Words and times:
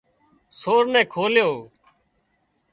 سور 0.59 0.83
نين 0.93 1.07
کوليو 1.13 1.51